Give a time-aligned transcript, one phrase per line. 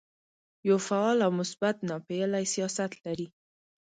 [0.67, 3.27] یو فعال او مثبت ناپېیلی سیاست لري.